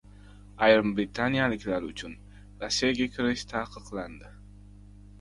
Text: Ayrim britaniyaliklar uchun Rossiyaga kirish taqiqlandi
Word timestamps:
Ayrim 0.67 0.93
britaniyaliklar 0.99 1.87
uchun 1.91 2.17
Rossiyaga 2.65 3.11
kirish 3.19 3.47
taqiqlandi 3.57 4.37